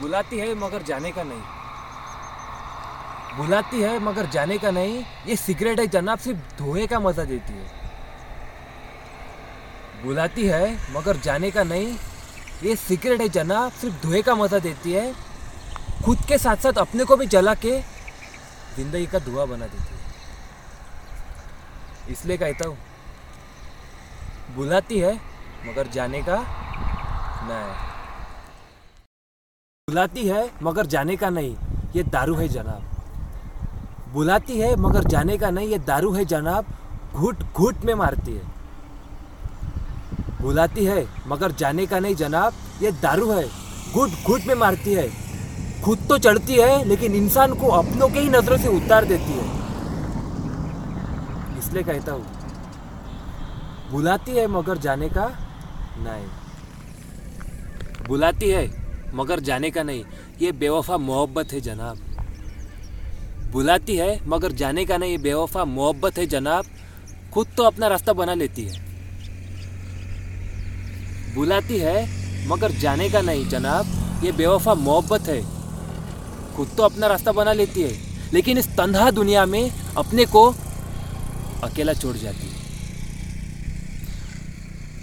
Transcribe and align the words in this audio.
बुलाती 0.00 0.38
है 0.38 0.54
मगर 0.54 0.82
जाने 0.82 1.10
का 1.12 1.22
नहीं। 1.22 1.42
बुलाती 3.36 3.80
है 3.80 3.98
मगर 3.98 4.26
जाने 4.26 4.58
का 4.58 4.70
नहीं, 4.70 5.04
ये 5.26 5.36
सिगरेट 5.36 5.80
है 5.80 5.86
जनाब, 5.86 6.18
सिर्फ़ 6.18 6.38
धोए 6.58 6.86
का 6.86 7.00
मज़ा 7.00 7.24
देती 7.24 7.52
है। 7.52 7.66
बुलाती 10.04 10.46
है 10.46 10.78
मगर 10.92 11.16
जाने 11.18 11.50
का 11.50 11.62
नहीं, 11.64 11.96
ये 12.62 12.76
सिगरेट 12.76 13.20
है 13.20 13.28
जनाब, 13.28 13.72
सिर्फ़ 13.72 14.02
धुएँ 14.02 14.22
का 14.22 14.34
मज़ा 14.34 14.58
देती 14.58 14.92
है। 14.92 15.14
खुद 16.04 16.18
के 16.28 16.38
साथ 16.38 16.56
साथ 16.56 16.78
अपने 16.78 17.04
को 17.04 17.16
भी 17.16 17.26
जला 17.26 17.54
के 17.56 17.80
ज़िंदगी 18.76 19.06
का 19.06 19.18
धुआँ 19.18 19.46
बना 19.48 19.66
देती 19.66 19.94
है। 19.94 20.00
इसलिए 22.12 22.36
कहता 22.36 22.68
हूँ, 22.68 22.76
बुलाती 24.56 24.98
है 24.98 25.14
मगर 25.66 25.86
जाने 25.88 26.22
का 26.22 26.36
नहीं। 27.42 27.87
बुलाती 29.88 30.26
है, 30.28 30.40
मगर 30.62 30.86
जाने 30.86 31.14
का 31.16 31.28
नहीं, 31.30 31.54
ये 31.96 32.02
दारू 32.04 32.34
है 32.34 32.46
जनाब। 32.48 32.82
बुलाती 34.12 34.58
है, 34.58 34.74
मगर 34.76 35.04
जाने 35.04 35.36
का 35.38 35.50
नहीं, 35.50 35.68
ये 35.68 35.78
दारू 35.78 36.12
है 36.12 36.24
जनाब, 36.24 36.64
घुट 37.14 37.42
घुट 37.56 37.84
में 37.84 37.94
मारती 37.94 38.32
है। 38.32 38.42
बुलाती 40.42 40.84
है, 40.84 41.06
मगर 41.26 41.52
जाने 41.52 41.86
का 41.86 41.98
नहीं 41.98 42.14
जनाब, 42.14 42.52
ये 42.82 42.92
दारू 42.92 43.30
है, 43.30 43.44
घुट 43.92 44.10
घुट 44.26 44.46
में 44.46 44.54
मारती 44.54 44.94
है। 44.94 45.08
खुद 45.84 45.98
तो 46.08 46.18
चढ़ती 46.18 46.54
है, 46.54 46.84
लेकिन 46.84 47.14
इंसान 47.14 47.54
को 47.54 47.68
अपनों 47.68 48.08
के 48.08 48.20
ही 48.20 48.28
नज़रों 48.28 48.58
से 48.58 48.68
उतार 48.76 49.04
देती 49.04 49.32
है। 49.32 49.46
इसलिए 51.58 51.82
कहता 51.82 52.12
हूँ, 52.12 52.26
बुलाती 53.90 54.32
है, 54.32 54.46
मगर 54.46 54.78
जाने 54.78 55.08
का 55.08 55.26
नहीं। 55.98 56.26
बुलाती 58.08 58.50
है 58.50 58.87
मगर 59.14 59.40
जाने 59.40 59.70
का 59.70 59.82
नहीं। 59.82 60.04
ये 60.42 60.52
बेवफा 60.52 60.96
मोहब्बत 60.96 61.52
है 61.52 61.60
जनाब। 61.60 61.98
बुलाती 63.52 63.96
है, 63.96 64.28
मगर 64.28 64.52
जाने 64.52 64.84
का 64.84 64.96
नहीं। 64.96 65.10
ये 65.10 65.18
बेवफा 65.18 65.64
मोहब्बत 65.64 66.18
है 66.18 66.26
जनाब। 66.26 66.64
खुद 67.34 67.46
तो 67.56 67.62
अपना 67.62 67.88
रास्ता 67.88 68.12
बना 68.12 68.34
लेती 68.34 68.62
है। 68.62 68.88
बुलाती 71.34 71.78
है, 71.78 72.18
मगर 72.48 72.72
जाने 72.72 73.10
का 73.10 73.20
नहीं 73.20 73.48
जनाब। 73.48 73.86
ये 74.24 74.32
बेवफा 74.32 74.74
मोहब्बत 74.74 75.28
है। 75.28 75.42
खुद 76.56 76.68
तो 76.76 76.82
अपना 76.82 77.06
रास्ता 77.06 77.32
बना 77.32 77.52
लेती 77.52 77.82
है। 77.82 77.98
लेकिन 78.32 78.58
इस 78.58 78.68
तन्हा 78.68 79.10
दुनिया 79.10 79.46
में 79.46 79.70
अपने 79.96 80.24
को 80.24 80.54
अकेला 81.64 81.92
छोड़ 81.92 82.16
जाती 82.16 82.46
है। 82.46 82.58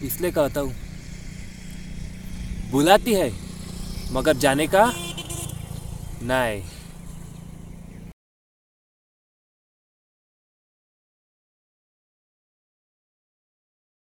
इसलिए 0.07 0.31
कहता 0.31 0.61
हूँ, 0.61 0.75
बुलाती 2.71 3.13
है 3.13 3.44
मगर 4.11 4.37
जाने 4.37 4.67
का? 4.67 4.93
नहीं। 6.23 6.61